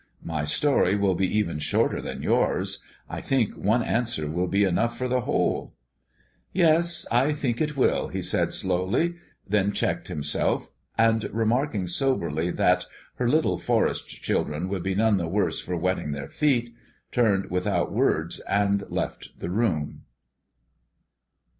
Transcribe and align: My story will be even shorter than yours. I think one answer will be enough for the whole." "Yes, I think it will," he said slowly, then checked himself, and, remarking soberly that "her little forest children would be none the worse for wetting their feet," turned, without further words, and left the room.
My 0.23 0.45
story 0.45 0.95
will 0.95 1.13
be 1.13 1.27
even 1.37 1.59
shorter 1.59 2.01
than 2.01 2.23
yours. 2.23 2.79
I 3.07 3.21
think 3.21 3.55
one 3.55 3.83
answer 3.83 4.27
will 4.27 4.47
be 4.47 4.63
enough 4.63 4.97
for 4.97 5.07
the 5.07 5.21
whole." 5.21 5.75
"Yes, 6.51 7.05
I 7.11 7.33
think 7.33 7.61
it 7.61 7.77
will," 7.77 8.07
he 8.07 8.23
said 8.23 8.51
slowly, 8.51 9.17
then 9.47 9.71
checked 9.73 10.07
himself, 10.07 10.71
and, 10.97 11.25
remarking 11.25 11.85
soberly 11.85 12.49
that 12.49 12.87
"her 13.17 13.29
little 13.29 13.59
forest 13.59 14.07
children 14.07 14.69
would 14.69 14.81
be 14.81 14.95
none 14.95 15.17
the 15.17 15.27
worse 15.27 15.59
for 15.59 15.77
wetting 15.77 16.13
their 16.13 16.29
feet," 16.29 16.71
turned, 17.11 17.51
without 17.51 17.89
further 17.89 17.95
words, 17.99 18.39
and 18.49 18.89
left 18.89 19.29
the 19.37 19.51
room. 19.51 20.05